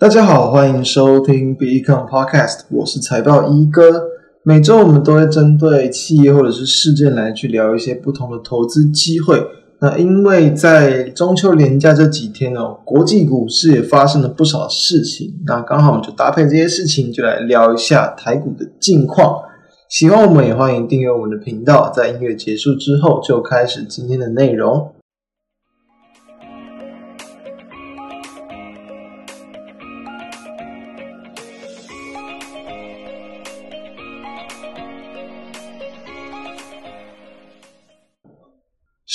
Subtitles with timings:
[0.00, 4.04] 大家好，欢迎收听 Become Podcast，我是财报一哥。
[4.42, 9.38] 每周我们都会针对企业或者是事件来去聊一些不同的投资机会。
[9.78, 15.34] 那因为在中秋连假这几天哦，国际股市也发生了不少事情。
[15.44, 19.42] 那刚好我们就搭配这些事情，就来聊一下台股的近况。
[19.90, 21.92] 喜欢我们也欢迎订阅我们的频道。
[21.94, 24.92] 在音乐结束之后，就开始今天的内容。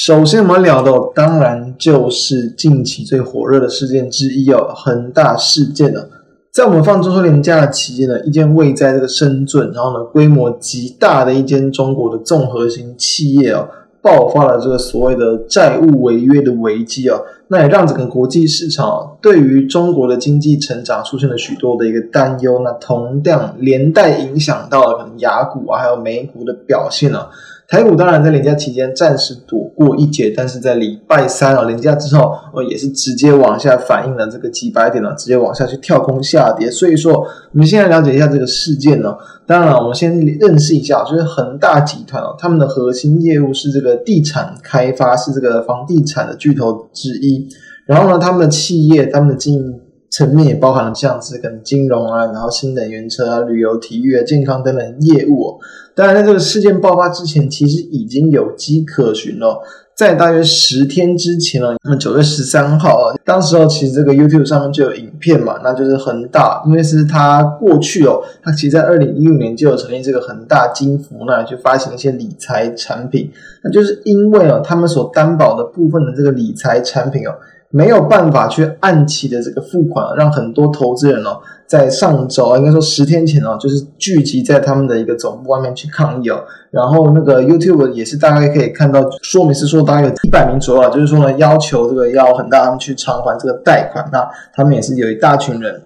[0.06, 6.08] 首先，我们聊的当然就是近期最火热的事件之一哦，恒大事件了。
[6.52, 13.68] 在我们放中秋连假的期间呢，一间位在这个深圳，然后呢规模极大的一间中国的综合型企业哦，
[14.00, 27.26] 爆发了这个所谓的债务违约的危机哦，那也让整个国际市场对于中国的经济成长出现了许多的一个担忧，那同样连带影响到了可能雅股啊，还有美股的表现呢。
[27.68, 36.70] 台股当然在连假期间暂时躲过一劫，但是在礼拜三啊连假之后，哦也是直接往下反映了这个几百点了，直接往下去跳空下跌。
[36.70, 39.16] 所以说，我们现在了解一下这个事件呢。
[39.48, 47.48] 当然了，我们先认识一下，就是恒大集团哦，他们的核心业务是这个地产开发，是这个房地产的巨头之一。
[47.88, 49.80] 然后呢，他们的企业，他们的经营。
[50.16, 55.58] 层面也包含了像是跟金融啊，然后新能源车啊、旅游、体育啊、健康等等业务哦。
[55.94, 59.62] 当然，在这个事件爆发之前，其实已经有迹可循了。
[59.94, 73.32] 在大约十天之前呢，那么九月十三号啊，当时候其实这个 YouTube 上面就有影片嘛，那就是恒大，因为是他过去哦，他其实在二零一五年就有成立这个恒大金服，那去发行一些理财产品。
[73.64, 77.32] 那就是因为哦，他们所担保的部分的这个理财产品哦。
[77.70, 86.44] 没有办法去按期的这个付款，让很多投资人哦，在上周应该说十天前哦，就是聚集在他们的一个总部外面去抗议哦。
[86.72, 95.82] 然后那个 YouTube 也是大概可以看到说明是说大概有一百名左右啊，就是说呢，要求这个要很大他们去偿还这个贷款，那他们也是有一大群人。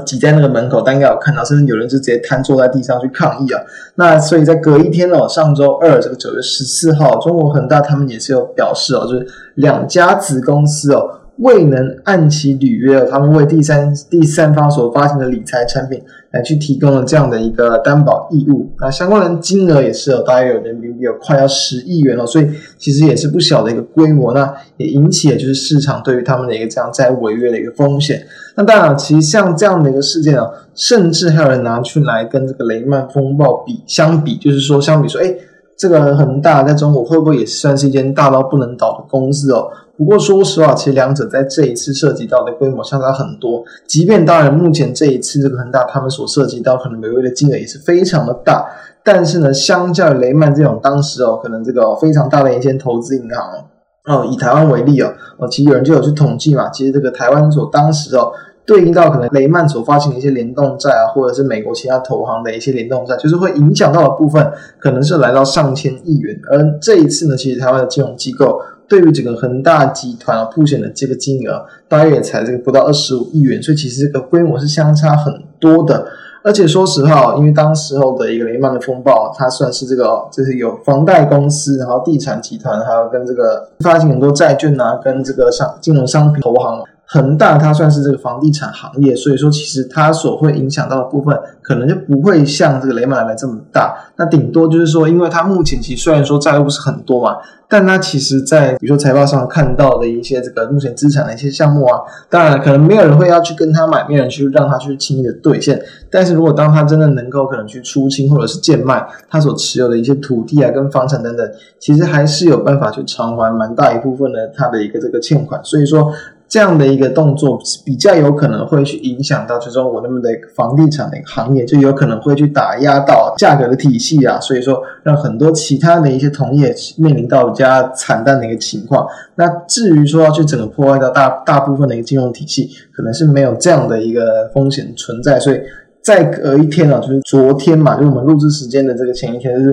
[0.00, 3.60] 挤在那个门口，大家有看到，甚至有人就直接瘫坐在地上去抗议啊。
[3.94, 11.18] 那所以在隔一天哦，上周二这个九月十四号，中国恒大他们也是有表示哦，就是两家子公司哦。
[11.38, 16.00] 未能按期履约，他们为第三第三方所发行的理财产品
[16.30, 22.48] 来去提供了这样的一个担保义务，那相关的金额也是有大约有人民币有快要十亿元了，所以
[22.78, 28.24] 其实也是不小的一个规模，那也引起了就是市场对于他们的一个这样债务违约的一个风险。
[28.54, 35.34] 那当然，其实像这样的一个事件啊，甚至还有人拿去来跟这个雷曼风暴比相比，就是说相比说，哎，
[35.78, 39.70] 这个恒大在中国会不会也算是一间大到不能倒的公司哦？
[39.94, 43.62] 不过说实话，其实两者在这一次涉及到的规模相差很多。
[43.86, 48.66] 即便当然，目前这一次这个恒大他们所涉及到可能违约的金额也是非常的大，
[49.04, 53.64] 但是呢，相较于雷曼这种当时哦，可能这个非常大的一间投资银行
[54.06, 58.32] 哦，以台湾为例哦，哦，其实有人就有去统计嘛，其实这个台湾所当时哦，
[58.64, 64.50] 对应到可能雷曼所发行的一些联动债啊，或者是美国其他投行的一些联动债，就是会影响到的部分，
[64.80, 66.40] 可能是来到上千亿元。
[66.50, 68.62] 而这一次呢，其实台湾的金融机构。
[68.92, 76.06] 对于整个恒大集团啊，凸显的这个金额大约也才这个不到二十五亿元，所以其实这个规模是相差很多的。
[76.44, 86.84] 而且说实话，因为当时候的一个雷曼的风暴，它算是这个就是有房贷公司，然后地产集团，还有跟这个发行很多债券啊，跟这个商金融商品投行。
[87.12, 93.94] 恒大它算是这个房地产行业，所以说其实它所会影响到的部分，可能就不会像这个雷曼来的这么大。
[94.16, 97.36] 那顶多就是说，因为它目前其实虽然说债务是很多嘛，
[97.68, 102.00] 但它其实在比如说财报上看到的一些这个目前资产的一些项目啊，
[102.30, 105.78] 当然可能没有人会要去跟他买，没有人去让他去轻易的兑现。
[106.10, 111.46] 但是如果当他真的能够可能去出清或者是贱卖他所持有的一些土地啊跟房产等等，
[111.78, 115.60] 其实还是有办法去偿还蛮大一部分的他的一个这个欠款。
[115.62, 116.10] 所以说。
[116.52, 129.06] 这样的一个动作比较有可能会去影响到最终我那么的房地产的一个行业，就有可能会去打压到价格的体系啊，所以说让很多其他的一些同业面临到比较惨淡的一个情况。
[129.36, 135.40] 那至于说要去整个破坏到大大部分的一个金融体系，可能是没有这样的一个风险存在。
[135.40, 135.58] 所以
[136.02, 139.70] 再隔一天啊，就是昨天嘛，就是我们录制时间的这个前一天，就是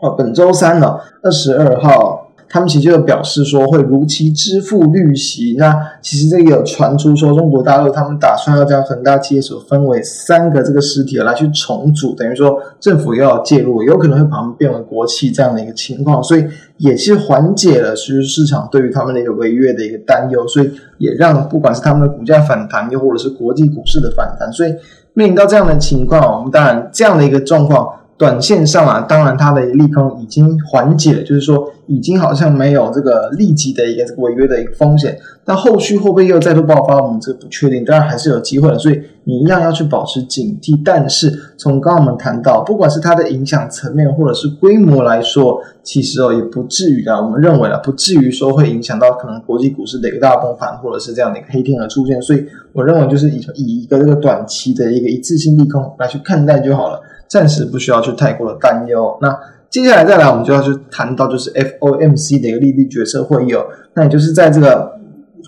[0.00, 2.28] 哦本周三呢，二十二号。
[2.52, 5.56] 他们其实就表示说会如期支付利息。
[5.58, 16.22] 那其实这个有传出说中国大陆他们打算要将恒大企业所分为三个这个实体来去重组，等于说政府又要介入，有可能会把它们变为国企这样的一个情况。
[16.22, 16.44] 所以
[16.76, 24.74] 也是缓解了其实市场对于他们的一个违约的一个担忧，所以也让不管是他们的股价反弹，又或者是国际股市的反弹，所以
[25.14, 27.88] 面临到这样的情况，我们当然这样的一个状况。
[28.22, 35.18] 短线上啊，当然它的利空已经缓解了，就是说已经好像没有这个立即的一个违约的一个风险。
[35.44, 37.84] 但后续会不会又再度爆发，我们这个不确定。
[37.84, 40.80] 当然还是有机会的，所以你一样要去保持警惕。
[40.84, 47.16] 但是从刚刚我们谈到，不管是它的影响层面或者是规模来说，其实哦也不至于的。
[47.16, 52.22] 我们认为啊，不至于说会影响到可能国际股市的一个大崩盘，或者是这样的一个黑天鹅出现。
[52.22, 57.00] 所以我认为就是以以一个这个短期的一个一次性利空来去看待就好了。
[57.32, 59.16] 暂时不需要去太过的担忧。
[59.22, 59.34] 那
[59.70, 63.64] 接下来再来，我们就要去谈到就是 FOMC 的一个利率决策会议哦。
[63.94, 65.00] 那也就是在这个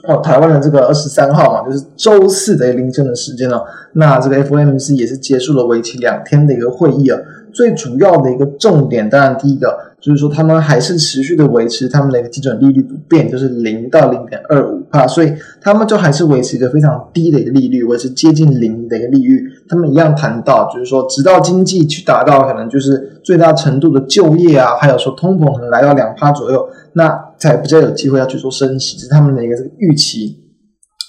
[0.05, 3.63] 哦台湾的这个二十三号嘛，就是周四的凌晨的时间哦。
[3.93, 7.21] 那这个 FOMC 也是结束了为期两天的一个会议啊。
[7.53, 19.43] 最主要的一个重点，当然第一个就是说，他们还是持续的维持他们的一个基准利率不变，就是零到零点二五帕，所以他们就还是维持一个非常低的一个利率，维持接近零的一个利率。
[19.67, 30.37] 他们一样谈到，就是说，直到经济去达到可能就是最大程度的就业啊，还有说通膨可能来到两帕左右，那才比较有机会要去做升息，这是他们的一个这个预期。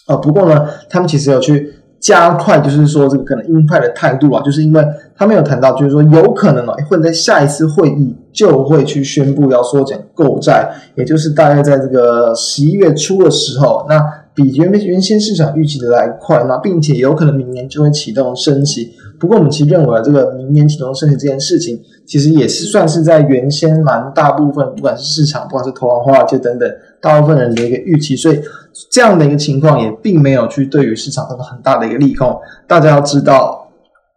[0.07, 1.74] 呃，不过呢，他们其实有去。
[2.06, 4.86] 加快就是说这个可能鹰派的态度啊，就是因为
[5.18, 14.00] 他们有谈到，就是说有可能啊会在下一次会议就会去宣布要缩减购债，也就是大概在这个十一月初的时候，那
[14.36, 18.94] 比原原先市场预期的来快，那并且有可能明年就会启动升级。
[19.20, 26.70] 不过我们其实认为这个明年启动升息这件事情，其实也是算是在原先蛮大部分，不管是市场，不管是投行、华尔街等等，
[27.02, 28.40] 大部分人的一个预期，所以。
[28.92, 32.38] 这样的一个情况也并没有去对于市场造成很大的一个利空。
[32.68, 33.70] 大家要知道，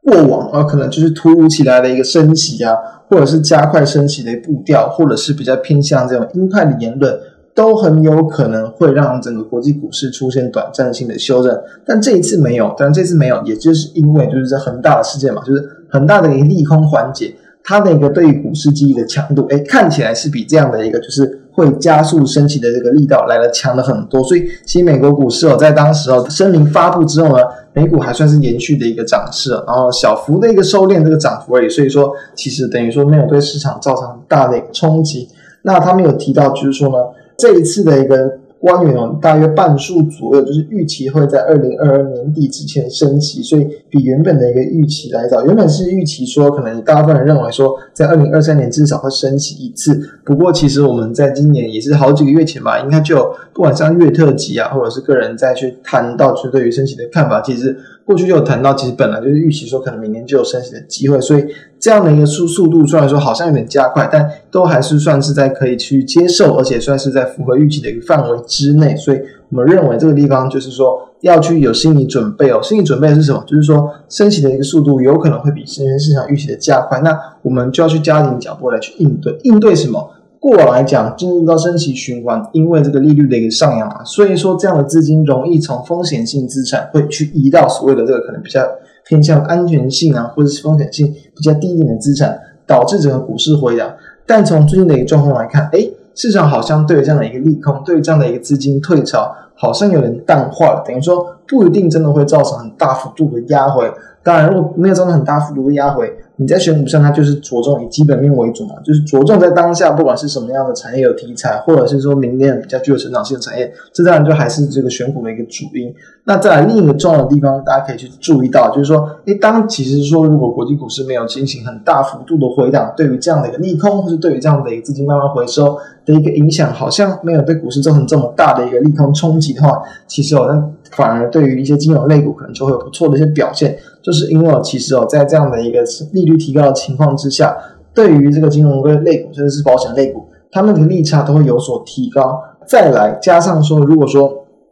[0.03, 2.75] 过往啊可能就是突如其来的一个升息啊，
[3.09, 7.17] 或者是加快升息的步调，或者是比较偏向这种鹰派的言论，
[7.59, 11.61] 都很有可能会让整个国际股市出现短暂性的修正。
[11.85, 17.35] 但这一次没有，但这次没有，也就是因为就是在恒大的事件嘛，就是恒大的一个利空缓解，
[17.65, 21.41] 它的一个对于股市记忆的强度，哎，看起来是比这样的一个就是。
[21.59, 35.29] 会加速升起的这个力道来得强了很多，所以其实美国股市哦，在当时哦声明发布之后呢，美股还算是延续的一个涨势，然后小幅的一个收敛这个涨幅而已，所以说其实等于说没有对市场造成很大的一个冲击。
[35.63, 36.95] 那他们有提到就是说呢，
[37.39, 38.39] 这一次的一个。
[38.61, 45.47] 官员哦，大约半数左右，就是预期会在二零二二年底之前升息，所以比原本的一个预期来早。
[45.47, 50.11] 原本是预期说，可能大部分人认为说，在二零二三年至少会升息一次。
[50.25, 57.79] 不过，其实我们在今年也是好几个月前吧，应该就不管像月特级啊，或者是个人再去谈到，就是对于升息的看法，其实。
[58.09, 61.45] 过去就有谈到，其实本来就是预期说可能明年就有升息的机会，所以
[61.79, 68.97] 这样的一个速速度虽然说好像有点加快，但都还是算是在可以去接受，而且算是在符合预期的一个范围之内。
[68.97, 69.21] 所以
[69.51, 72.63] 我们认为这个地方就是说要去有心理准备哦。
[72.63, 73.45] 心理准备是什么？
[73.47, 79.39] 就是说升息的一个速度有可能会比市场市场预期的加快，那我们就要去加紧脚步来去应对。
[79.43, 80.11] 应对什么？
[80.41, 88.61] 过往来讲，进入到升息循环，因为这个利率的一个上扬啊，所以说这样的资金容易从风险性资产会去移到所谓的这个可能比较
[89.05, 93.91] 偏向安全性啊，或者是风险性比较低一点的资产，导致整个股市回档。
[94.27, 103.91] 但从最近的一个状况来看，诶，市场好像对于这样的一个利空，对于这样的一个资金退潮，好像有点淡化了，等于说不一定真的会造成很大幅度的压回。
[104.23, 106.17] 当然，如果没有造成很大幅度的压回。
[106.41, 115.93] 你在选股上，它就是着重以基本面为主嘛，就是着重在当下，不管是什么样的产业有题材，或者是说明年比较具有成长性的产业，这当然就还是这个选股的一个主因。
[116.25, 133.77] 那再来另一个重要的地方，大家可以去注意到，就是说，诶，当其实说如果国际股市没有进行很大幅度的回档，对于这样的一个利空，或是对于这样的一个资金慢慢回收的一个影响，好像没有对股市造成这么大的一个利空冲击的话，其实哦，那反而对于一些金融类股可能就会有不错的一些表现。
[134.03, 137.57] 就是因为其实哦，在这样的一个利率提高的情况之下，
[137.95, 142.41] 对于这个金融类股，甚至是保险类股，他们的利差都会有所提高。
[142.67, 144.29] 再来加上说，如果说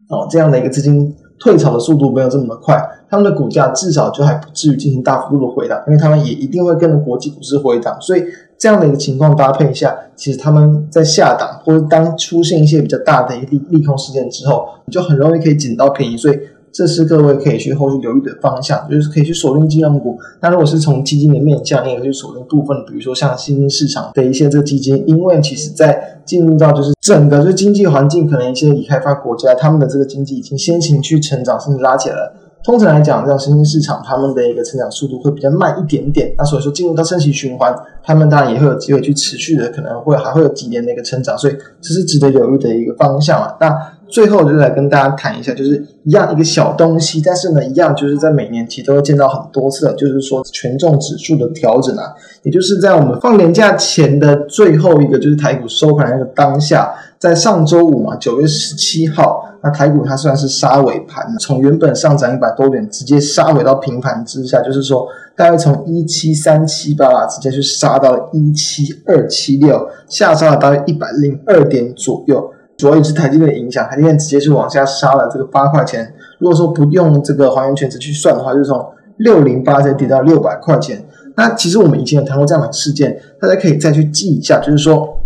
[0.09, 7.97] 哦这样的一个资金退潮的速度没有这么的快，他们的股价至少就还不至于进行大幅度的回档，因为他们也一定会跟着国际股市回档。
[8.01, 8.25] 所以
[8.59, 16.17] 这样的一个情况搭配下，其实他们在下档或者当出现一些比较大的一利利空事件之后，你就很容易可以捡到便宜。
[16.17, 16.39] 所以。
[16.73, 20.19] 这是各位可以去后续留意的方向，就是可以去锁定金融股。
[20.43, 32.35] 那如果是从基金的面向，你也可以去锁定部分，比如说像新兴市场的一些这个基金，因为其实在进入到就是整个就经济环境，可能一些已开发国家他们的这个经济已经先行去成长，甚至拉起来了。
[32.67, 36.35] 通常来讲，这样新兴市场他们的一个成长速度会比较慢一点点。
[36.37, 41.39] 那所以说进入到升级循环，他们当然也会有机会去持续的，可能会还会有几年的一个成长。
[41.39, 43.55] 所以这是值得犹豫的一个方向啊。
[43.61, 43.73] 那
[44.17, 59.43] 最后就是来跟大家谈一下，就是一样一个小东西，但是呢，一样就是在每年其实都会见到很多次，就是说权重指数的调整啊，也就是在我们放年假前的最后一个，就是台股收盘那个当下，在上周五嘛，九月十七号。
[59.63, 65.07] 那台股它算是杀尾盘，从原本上涨一百多点，直接杀回到平盘之下，就是说
[65.37, 72.51] 大概从一七三七八直接去杀到了一七二七六，下杀了大概一百零二点左右。
[72.77, 76.15] 主要也是台积电的影响，台积电直接是往下杀了这个八块钱。
[76.39, 78.85] 如果说不用这个还原权值去算的话，就是从
[79.19, 81.05] 六零八再跌到六百块钱。
[81.37, 85.19] 那其实我们以前有谈过这样的事件，大家可以再去记一下，就是说，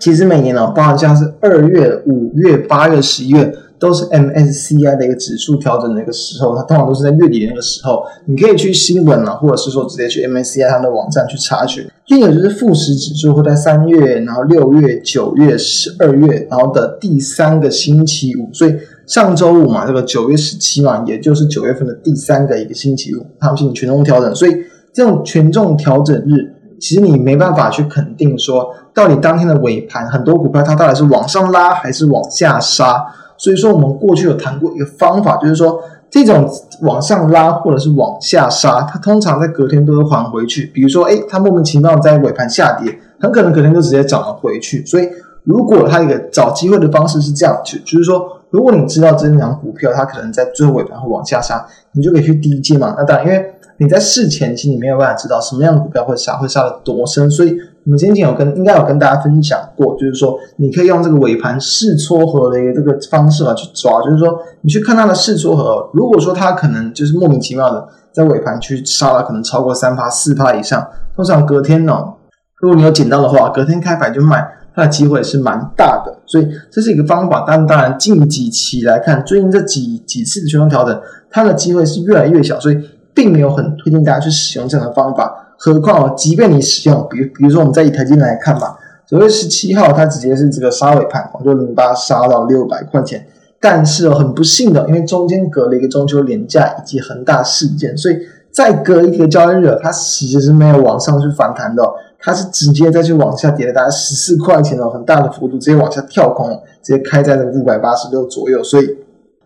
[0.00, 3.52] 其实每年呢，包含像是二月、五月、八月、十一月。
[3.78, 8.06] 都是 MSCI 的一个指数调整的一个时候，它通常都是在月底的那个时候。
[8.24, 11.86] 你可以去新闻啊，或者是说直接去 MSCI 他们的网站去查询。
[12.06, 18.48] 另一个就是富时指数会在三月、然后六月、九月、十二月，然后的第三个星期五。
[18.52, 18.74] 所以
[19.06, 24.32] 上周五嘛，这个九月十七嘛，也就是九月份的第三个一个星期五，他们进行权重调整。
[24.34, 24.56] 所以
[24.92, 33.04] 这种权重调整日，其实你没办法去肯定说，到底当天的尾盘很多股票它到底是往上拉还是往下杀。
[33.36, 35.78] 所以说，我们过去有谈过一个方法，就是说，
[36.10, 36.48] 这种
[36.82, 40.66] 往上拉或者是往下杀，它通常在隔天都会还回去。
[40.72, 44.84] 比如说，哎，它莫名其妙在尾盘下跌，很可能隔天就直接涨了回去。
[44.86, 45.08] 所以，
[45.46, 52.94] 如果它一个找机会的方式是这样，就就是说，如果你知道这两股票它可能在最后尾盘会往下杀，你就可以去低接嘛。
[52.98, 57.56] 那当然，因为你在事前其实你没有办法知道什么样的股票会杀，会杀的多深，所以。
[57.86, 70.84] 我们今天有跟应该有跟大家分享过，就是说你可以用这个尾盘试撮合的一个这个方式来去抓，就是说你去看它的试撮合，如果说它可能就是莫名其妙的在尾盘去杀了，可能超过三趴四趴以上，
[71.14, 72.14] 通常隔天呢，
[72.60, 74.44] 如果你有捡到的话，隔天开盘就卖，
[74.76, 77.44] 那机会是蛮大的，所以这是一个方法。
[77.46, 82.78] 但当然近几期来看，最近这几几次的权重调整，它的机会是越来越小，所以
[83.14, 85.54] 并没有很推荐大家去使用这样的方法。
[85.58, 88.76] 何况哦，即便你使用，比如比如说我们在以台积电来看吧，
[89.08, 93.26] 九月十七号它直接是这个杀尾盘，六零八杀到六百块钱。
[93.58, 98.18] 但是哦，很不幸的，因为中间隔了一个中秋连假以及恒大事件，所以
[98.52, 101.82] 再隔一个交易日，它其实是没有往上去反弹的，
[102.26, 108.96] 它是直接再去往下跌了大概十四块钱哦，很大的幅度，直接往下跳空，直接开在了五百八十六左右，所以。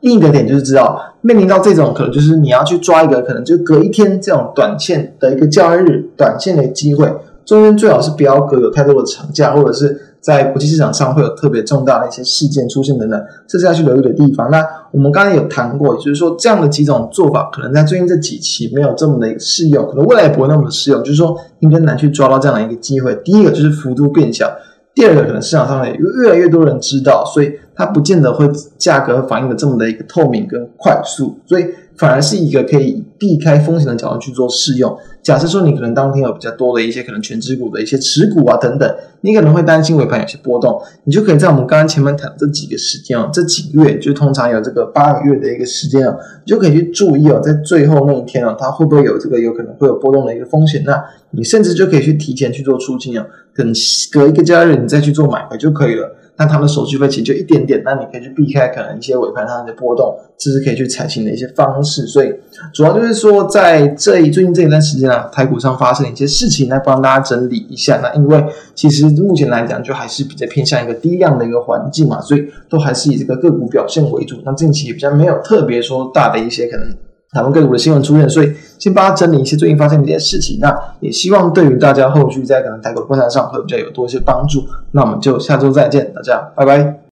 [0.03, 7.07] 另一个点就是知道，面临到这种可能就是你要去抓一个可能就隔一天这种短线的一个交易日，短线的机会，
[7.45, 14.51] 中间最好是不要隔有太多的长假，或者是在国际市场上会有特别重大的一些事件出现等等，这是要去留意的地方。
[14.51, 23.15] 那我们刚才有谈过，也就是说这样的几种做法，可能在最近这几期没有这么的一个适用，可能未来也不会那么的适用，就是说应该难去抓到这样的一个机会。
[23.25, 24.51] 第一个就是幅度变小。
[24.93, 28.47] 第二个可能市场上面越来越多人知道，所以它不见得会
[28.77, 31.65] 价格反映的这么的一个透明跟快速，所以
[31.97, 34.97] 反而是一个可以避开风险的角度去做试用。
[35.23, 46.17] 假设说你可能当天有比较多的一些可能全职股的一些持股啊等等，你可能会担心尾盘有些波动，你就可以在我们刚刚前面谈的这几个时间哦，这几个月就通常有这个八个月的一个时间哦，
[46.47, 50.83] 你就可以去注意哦，在最后那一天哦，它会不会有这个有可能会有波动的一个风险？
[50.87, 53.73] 那你甚至就可以去提前去做出清哦，等
[54.11, 56.17] 隔一个交易日你再去做买回就可以了。
[56.41, 62.07] 那他们手续费其实就一点点，那你可以去避开可能一些尾盘上的波动，这是可以去采行的一些方式。
[62.07, 62.33] 所以
[62.73, 68.01] 主要就是说，在这一最近这一段时间啊，台股上发生的一些事情，来帮大家整理一下。
[68.03, 68.43] 那因为
[68.75, 74.41] 其实目前来讲，就还是比较偏向一个低量的一个环境嘛，所以都还是以这个个股表现为主。
[74.43, 76.89] 那近期也比较没有特别说大的一些可能。
[77.33, 80.59] 台湾个股的新闻出现，所以先帮他整理一些最近发生的一些事情。
[80.61, 84.65] 那也希望对于大家后续在可能台股观察上会比较有多一些帮助。
[84.93, 87.10] 那我们就下周再见，大家拜拜。